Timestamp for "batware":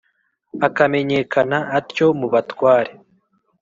2.33-2.91